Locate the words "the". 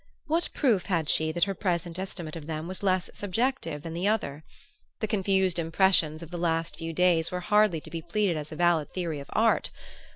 3.93-4.07, 4.99-5.05, 6.31-6.39